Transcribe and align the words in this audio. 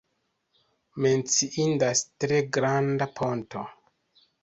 Menciindas 1.07 2.03
tre 2.25 2.43
granda 2.59 3.13
ponto. 3.21 3.67